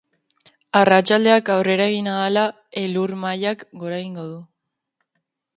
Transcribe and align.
Arratsaldeak 0.79 1.51
aurrera 1.57 1.87
egin 1.91 2.09
ahala, 2.13 2.45
elur-mailak 2.83 3.65
gora 3.85 4.03
egingo 4.03 4.29
du. 4.35 4.43